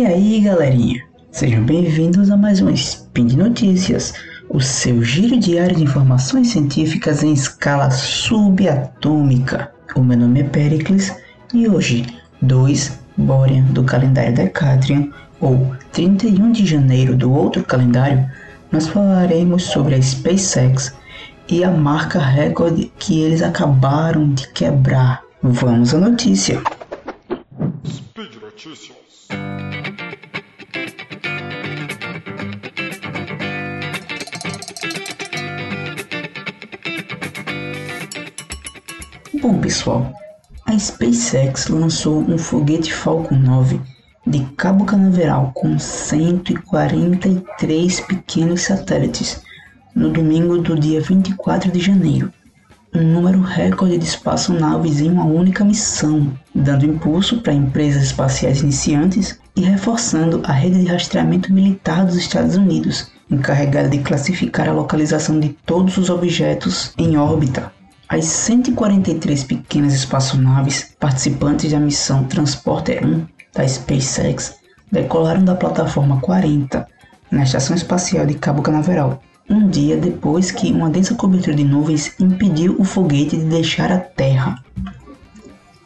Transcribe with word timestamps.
E 0.00 0.06
aí, 0.06 0.40
galerinha? 0.40 1.06
Sejam 1.30 1.62
bem-vindos 1.62 2.30
a 2.30 2.36
mais 2.38 2.62
um 2.62 2.70
Spin 2.70 3.26
de 3.26 3.36
Notícias, 3.36 4.14
o 4.48 4.58
seu 4.58 5.02
giro 5.02 5.38
diário 5.38 5.76
de 5.76 5.82
informações 5.82 6.52
científicas 6.52 7.22
em 7.22 7.34
escala 7.34 7.90
subatômica. 7.90 9.70
O 9.94 10.02
meu 10.02 10.16
nome 10.16 10.40
é 10.40 10.44
Pericles 10.44 11.14
e 11.52 11.68
hoje, 11.68 12.06
2 12.40 12.98
Borean 13.14 13.64
do 13.64 13.84
calendário 13.84 14.34
Decatrian, 14.34 15.10
ou 15.38 15.76
31 15.92 16.50
de 16.50 16.64
janeiro 16.64 17.14
do 17.14 17.30
outro 17.30 17.62
calendário, 17.62 18.26
nós 18.72 18.88
falaremos 18.88 19.64
sobre 19.64 19.96
a 19.96 20.00
SpaceX 20.00 20.94
e 21.46 21.62
a 21.62 21.70
marca 21.70 22.18
recorde 22.18 22.90
que 22.98 23.20
eles 23.20 23.42
acabaram 23.42 24.32
de 24.32 24.48
quebrar. 24.48 25.22
Vamos 25.42 25.92
à 25.92 25.98
notícia. 25.98 26.58
Speed 27.84 28.36
Notícias. 28.40 29.00
Bom, 39.40 39.58
pessoal, 39.58 40.12
a 40.66 40.78
SpaceX 40.78 41.68
lançou 41.68 42.20
um 42.20 42.36
foguete 42.36 42.92
Falcon 42.92 43.36
9 43.36 43.80
de 44.26 44.40
cabo 44.54 44.84
canaveral 44.84 45.52
com 45.54 45.78
143 45.78 48.00
pequenos 48.00 48.60
satélites 48.60 49.40
no 49.94 50.10
domingo 50.10 50.58
do 50.58 50.78
dia 50.78 51.00
24 51.00 51.72
de 51.72 51.80
janeiro, 51.80 52.30
um 52.94 53.00
número 53.00 53.40
recorde 53.40 53.96
de 53.96 54.04
espaçonaves 54.04 55.00
em 55.00 55.10
uma 55.10 55.24
única 55.24 55.64
missão, 55.64 56.30
dando 56.54 56.84
impulso 56.84 57.40
para 57.40 57.54
empresas 57.54 58.02
espaciais 58.02 58.60
iniciantes 58.60 59.40
e 59.56 59.62
reforçando 59.62 60.42
a 60.44 60.52
rede 60.52 60.84
de 60.84 60.90
rastreamento 60.90 61.50
militar 61.50 62.04
dos 62.04 62.16
Estados 62.16 62.56
Unidos, 62.56 63.10
encarregada 63.30 63.88
de 63.88 64.00
classificar 64.00 64.68
a 64.68 64.74
localização 64.74 65.40
de 65.40 65.48
todos 65.64 65.96
os 65.96 66.10
objetos 66.10 66.92
em 66.98 67.16
órbita. 67.16 67.72
As 68.12 68.24
143 68.24 69.44
pequenas 69.44 69.94
espaçonaves 69.94 70.96
participantes 70.98 71.70
da 71.70 71.78
missão 71.78 72.24
Transporter 72.24 73.06
1 73.06 73.24
da 73.54 73.68
SpaceX 73.68 74.56
decolaram 74.90 75.44
da 75.44 75.54
plataforma 75.54 76.20
40 76.20 76.88
na 77.30 77.44
Estação 77.44 77.76
Espacial 77.76 78.26
de 78.26 78.34
Cabo 78.34 78.62
Canaveral, 78.62 79.22
um 79.48 79.68
dia 79.68 79.96
depois 79.96 80.50
que 80.50 80.72
uma 80.72 80.90
densa 80.90 81.14
cobertura 81.14 81.54
de 81.54 81.62
nuvens 81.62 82.12
impediu 82.18 82.74
o 82.80 82.84
foguete 82.84 83.36
de 83.36 83.44
deixar 83.44 83.92
a 83.92 83.98
Terra. 84.00 84.60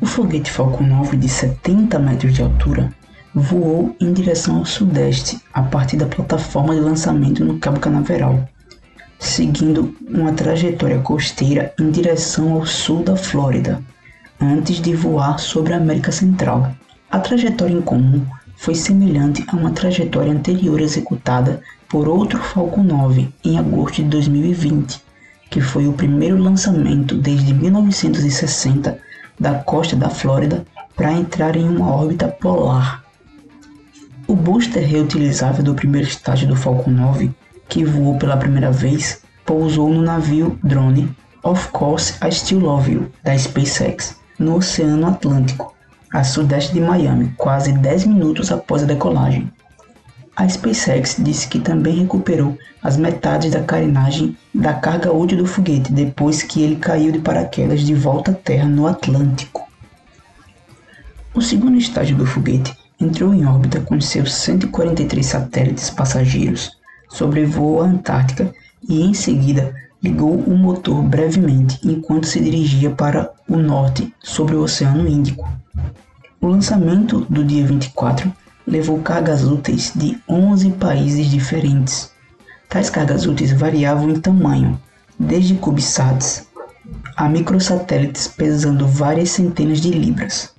O 0.00 0.06
foguete 0.06 0.50
Falcon 0.50 0.88
9 0.88 1.16
de 1.18 1.28
70 1.28 2.00
metros 2.00 2.34
de 2.34 2.42
altura 2.42 2.92
voou 3.32 3.94
em 4.00 4.12
direção 4.12 4.56
ao 4.56 4.64
sudeste 4.64 5.40
a 5.54 5.62
partir 5.62 5.96
da 5.96 6.06
plataforma 6.06 6.74
de 6.74 6.80
lançamento 6.80 7.44
no 7.44 7.60
Cabo 7.60 7.78
Canaveral 7.78 8.44
seguindo 9.18 9.94
uma 10.08 10.32
trajetória 10.32 11.00
costeira 11.00 11.72
em 11.78 11.90
direção 11.90 12.52
ao 12.52 12.64
sul 12.64 13.02
da 13.02 13.16
Flórida, 13.16 13.82
antes 14.40 14.80
de 14.80 14.94
voar 14.94 15.38
sobre 15.38 15.74
a 15.74 15.76
América 15.76 16.12
Central. 16.12 16.72
A 17.10 17.18
trajetória 17.18 17.74
em 17.74 17.82
comum 17.82 18.24
foi 18.56 18.74
semelhante 18.74 19.44
a 19.48 19.56
uma 19.56 19.70
trajetória 19.70 20.32
anterior 20.32 20.80
executada 20.80 21.60
por 21.88 22.06
outro 22.06 22.38
Falcon 22.38 22.82
9 22.82 23.32
em 23.44 23.58
agosto 23.58 24.02
de 24.02 24.08
2020, 24.08 25.00
que 25.50 25.60
foi 25.60 25.88
o 25.88 25.92
primeiro 25.92 26.36
lançamento 26.36 27.14
desde 27.14 27.54
1960 27.54 28.98
da 29.40 29.54
costa 29.54 29.96
da 29.96 30.10
Flórida 30.10 30.64
para 30.94 31.12
entrar 31.12 31.56
em 31.56 31.68
uma 31.68 31.90
órbita 31.90 32.28
polar. 32.28 33.04
O 34.26 34.36
booster 34.36 34.86
reutilizável 34.86 35.64
do 35.64 35.74
primeiro 35.74 36.06
estágio 36.06 36.46
do 36.46 36.56
Falcon 36.56 36.90
9 36.90 37.30
que 37.68 37.84
voou 37.84 38.16
pela 38.18 38.36
primeira 38.36 38.72
vez, 38.72 39.22
pousou 39.44 39.88
no 39.90 40.02
navio 40.02 40.58
drone 40.62 41.14
Of 41.42 41.68
Course 41.68 42.14
I 42.26 42.32
Still 42.32 42.60
Love 42.60 42.92
You, 42.92 43.12
da 43.22 43.36
SpaceX, 43.36 44.16
no 44.38 44.56
Oceano 44.56 45.06
Atlântico, 45.06 45.74
a 46.12 46.24
sudeste 46.24 46.72
de 46.72 46.80
Miami, 46.80 47.32
quase 47.36 47.72
10 47.72 48.06
minutos 48.06 48.50
após 48.50 48.82
a 48.82 48.86
decolagem. 48.86 49.52
A 50.34 50.48
SpaceX 50.48 51.16
disse 51.18 51.48
que 51.48 51.58
também 51.58 51.98
recuperou 51.98 52.56
as 52.82 52.96
metades 52.96 53.50
da 53.50 53.62
carenagem 53.62 54.36
da 54.54 54.72
carga 54.72 55.12
útil 55.12 55.38
do 55.38 55.46
foguete 55.46 55.92
depois 55.92 56.42
que 56.42 56.62
ele 56.62 56.76
caiu 56.76 57.12
de 57.12 57.18
paraquedas 57.18 57.80
de 57.80 57.94
volta 57.94 58.30
à 58.30 58.34
Terra 58.34 58.66
no 58.66 58.86
Atlântico. 58.86 59.68
O 61.34 61.42
segundo 61.42 61.76
estágio 61.76 62.16
do 62.16 62.24
foguete 62.24 62.72
entrou 63.00 63.34
em 63.34 63.44
órbita 63.44 63.80
com 63.80 64.00
seus 64.00 64.32
143 64.34 65.26
satélites 65.26 65.90
passageiros 65.90 66.77
sobrevoou 67.08 67.82
a 67.82 67.86
Antártica 67.86 68.52
e 68.88 69.02
em 69.02 69.14
seguida 69.14 69.74
ligou 70.02 70.34
o 70.34 70.56
motor 70.56 71.02
brevemente 71.02 71.78
enquanto 71.82 72.26
se 72.26 72.40
dirigia 72.40 72.90
para 72.90 73.30
o 73.48 73.56
norte 73.56 74.14
sobre 74.20 74.54
o 74.54 74.62
Oceano 74.62 75.08
Índico. 75.08 75.48
O 76.40 76.46
lançamento 76.46 77.26
do 77.28 77.44
dia 77.44 77.66
24 77.66 78.32
levou 78.66 79.00
cargas 79.00 79.44
úteis 79.44 79.92
de 79.94 80.18
11 80.28 80.72
países 80.72 81.26
diferentes. 81.26 82.12
Tais 82.68 82.90
cargas 82.90 83.26
úteis 83.26 83.50
variavam 83.50 84.10
em 84.10 84.20
tamanho, 84.20 84.78
desde 85.18 85.54
CubeSats 85.54 86.46
a 87.16 87.28
microsatélites 87.28 88.28
pesando 88.28 88.86
várias 88.86 89.30
centenas 89.30 89.80
de 89.80 89.90
libras. 89.90 90.54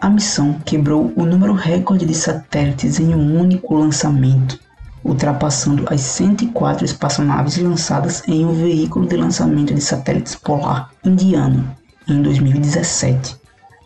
A 0.00 0.10
missão 0.10 0.60
quebrou 0.64 1.12
o 1.16 1.24
número 1.24 1.54
recorde 1.54 2.04
de 2.04 2.14
satélites 2.14 3.00
em 3.00 3.14
um 3.14 3.40
único 3.40 3.74
lançamento 3.74 4.58
ultrapassando 5.04 5.84
as 5.88 6.00
104 6.00 6.84
espaçonaves 6.84 7.56
lançadas 7.56 8.22
em 8.28 8.44
um 8.44 8.52
veículo 8.52 9.06
de 9.06 9.16
lançamento 9.16 9.74
de 9.74 9.80
satélites 9.80 10.34
polar 10.34 10.90
indiano 11.04 11.74
em 12.08 12.22
2017. 12.22 13.36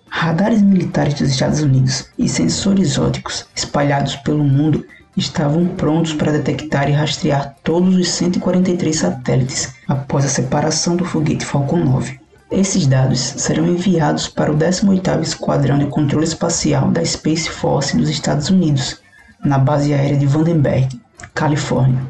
Radares 0.09 0.63
militares 0.63 1.15
dos 1.15 1.31
Estados 1.31 1.61
Unidos 1.61 2.09
e 2.19 2.29
sensores 2.29 2.99
óticos 2.99 3.47
espalhados 3.55 4.17
pelo 4.17 4.45
mundo 4.45 4.85
estavam 5.17 5.67
prontos 5.67 6.13
para 6.13 6.33
detectar 6.33 6.89
e 6.89 6.93
rastrear 6.93 7.55
todos 7.63 7.97
os 7.97 8.09
143 8.11 8.97
satélites 8.97 9.75
após 9.87 10.25
a 10.25 10.29
separação 10.29 10.97
do 10.97 11.05
foguete 11.05 11.45
Falcon 11.45 11.79
9. 11.79 12.21
Esses 12.51 12.87
dados 12.87 13.21
serão 13.21 13.67
enviados 13.67 14.29
para 14.29 14.53
o 14.53 14.57
18º 14.57 15.23
Esquadrão 15.23 15.79
de 15.79 15.87
Controle 15.87 16.25
Espacial 16.25 16.91
da 16.91 17.05
Space 17.05 17.49
Force 17.49 17.97
dos 17.97 18.09
Estados 18.09 18.51
Unidos, 18.51 19.01
na 19.45 19.59
base 19.59 19.93
aérea 19.93 20.17
de 20.17 20.27
Vandenberg, 20.27 21.01
Califórnia, 21.35 22.01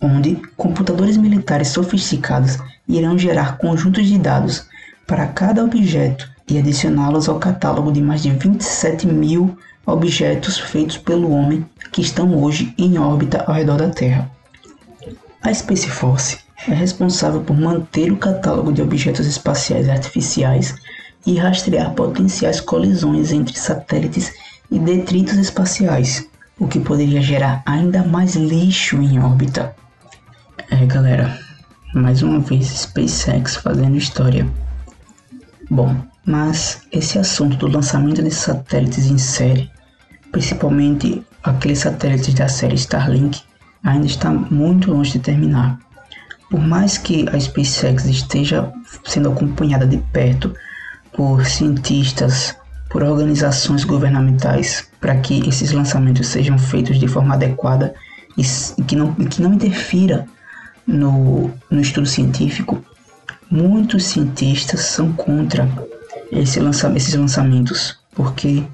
onde 0.00 0.40
computadores 0.56 1.16
militares 1.16 1.68
sofisticados 1.68 2.58
irão 2.88 3.18
gerar 3.18 3.58
conjuntos 3.58 4.06
de 4.06 4.18
dados 4.18 4.64
para 5.06 5.26
cada 5.26 5.62
objeto 5.62 6.28
e 6.48 6.58
adicioná-los 6.58 7.28
ao 7.28 7.38
catálogo 7.38 7.92
de 7.92 8.00
mais 8.00 8.22
de 8.22 8.30
27 8.30 9.06
mil 9.06 9.56
objetos 9.86 10.58
feitos 10.58 10.96
pelo 10.96 11.30
homem 11.30 11.64
que 11.92 12.00
estão 12.00 12.34
hoje 12.42 12.74
em 12.78 12.98
órbita 12.98 13.44
ao 13.46 13.54
redor 13.54 13.78
da 13.78 13.90
Terra. 13.90 14.30
A 15.42 15.52
Space 15.52 15.88
Force 15.88 16.38
é 16.68 16.74
responsável 16.74 17.40
por 17.40 17.56
manter 17.56 18.12
o 18.12 18.16
catálogo 18.16 18.72
de 18.72 18.82
objetos 18.82 19.26
espaciais 19.26 19.88
artificiais 19.88 20.74
e 21.26 21.36
rastrear 21.36 21.92
potenciais 21.94 22.60
colisões 22.60 23.32
entre 23.32 23.58
satélites 23.58 24.32
e 24.70 24.78
detritos 24.78 25.36
espaciais, 25.36 26.28
o 26.60 26.68
que 26.68 26.78
poderia 26.78 27.22
gerar 27.22 27.62
ainda 27.64 28.04
mais 28.04 28.36
lixo 28.36 29.00
em 29.00 29.18
órbita. 29.18 29.74
É, 30.70 30.84
galera, 30.84 31.36
mais 31.94 32.22
uma 32.22 32.38
vez 32.38 32.66
SpaceX 32.66 33.56
fazendo 33.56 33.96
história. 33.96 34.46
Bom, 35.70 35.96
mas 36.24 36.82
esse 36.92 37.18
assunto 37.18 37.56
do 37.56 37.66
lançamento 37.66 38.22
de 38.22 38.30
satélites 38.30 39.06
em 39.06 39.16
série, 39.16 39.70
principalmente 40.30 41.24
aqueles 41.42 41.78
satélites 41.78 42.34
da 42.34 42.46
série 42.46 42.74
Starlink, 42.74 43.40
ainda 43.82 44.06
está 44.06 44.30
muito 44.30 44.92
longe 44.92 45.12
de 45.12 45.20
terminar. 45.20 45.78
Por 46.50 46.60
mais 46.60 46.98
que 46.98 47.26
a 47.30 47.40
SpaceX 47.40 48.04
esteja 48.04 48.70
sendo 49.06 49.30
acompanhada 49.30 49.86
de 49.86 49.96
perto 50.12 50.54
por 51.12 51.46
cientistas, 51.46 52.54
por 52.90 53.04
organizações 53.04 53.84
governamentais 53.84 54.90
para 55.00 55.16
que 55.16 55.48
esses 55.48 55.70
lançamentos 55.70 56.26
sejam 56.26 56.58
feitos 56.58 56.98
de 56.98 57.06
forma 57.06 57.34
adequada 57.34 57.94
e, 58.36 58.42
que, 58.82 58.96
não, 58.96 59.14
que 59.14 59.40
não 59.40 59.54
interfira 59.54 60.26
no, 60.86 61.50
no 61.70 61.80
estudo 61.80 62.06
científico, 62.06 62.84
muitos 63.50 64.04
cientistas 64.04 64.80
são 64.80 65.12
contra 65.12 65.68
esse 66.32 66.58
lança, 66.58 66.92
esses 66.96 67.14
lançamentos, 67.14 67.98
porque 68.14 68.64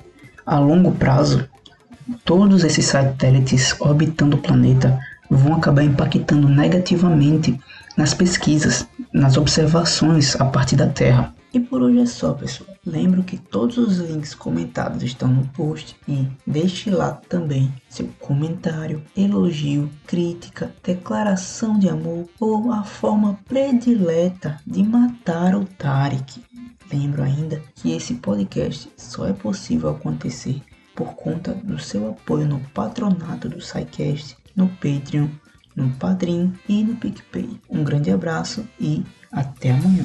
a 0.47 0.59
longo 0.59 0.93
prazo 0.93 1.47
todos 2.25 2.65
esses 2.65 2.87
satélites 2.87 3.75
orbitando 3.81 4.37
o 4.37 4.41
planeta 4.41 4.99
vão 5.29 5.55
acabar 5.55 5.83
impactando 5.83 6.49
negativamente 6.49 7.59
nas 7.97 8.15
pesquisas, 8.15 8.87
nas 9.13 9.37
observações 9.37 10.41
a 10.41 10.45
partir 10.45 10.77
da 10.77 10.87
Terra. 10.87 11.35
E 11.53 11.61
por 11.61 11.83
hoje 11.83 12.01
é 12.01 12.07
só, 12.07 12.33
pessoal. 12.33 12.76
Lembro 12.87 13.25
que 13.25 13.37
todos 13.37 13.79
os 13.79 13.97
links 13.97 14.33
comentados 14.33 15.03
estão 15.03 15.27
no 15.27 15.45
post 15.49 15.97
e 16.07 16.29
deixe 16.47 16.89
lá 16.89 17.21
também 17.29 17.75
seu 17.89 18.09
comentário, 18.21 19.03
elogio, 19.17 19.91
crítica, 20.07 20.73
declaração 20.85 21.77
de 21.81 21.89
amor 21.89 22.29
ou 22.39 22.71
a 22.71 22.85
forma 22.85 23.41
predileta 23.49 24.61
de 24.65 24.85
matar 24.85 25.57
o 25.57 25.65
Tarek. 25.65 26.41
Lembro 26.93 27.25
ainda 27.25 27.61
que 27.75 27.91
esse 27.91 28.15
podcast 28.15 28.89
só 28.97 29.27
é 29.27 29.33
possível 29.33 29.91
acontecer 29.91 30.63
por 30.95 31.15
conta 31.15 31.53
do 31.53 31.81
seu 31.81 32.09
apoio 32.11 32.47
no 32.47 32.61
patronato 32.73 33.49
do 33.49 33.61
SciCast, 33.61 34.37
no 34.55 34.69
Patreon, 34.69 35.27
no 35.75 35.91
Padrim 35.97 36.55
e 36.69 36.85
no 36.85 36.95
PicPay. 36.95 37.61
Um 37.69 37.83
grande 37.83 38.13
abraço 38.13 38.65
e 38.79 39.05
até 39.33 39.73
amanhã. 39.73 40.05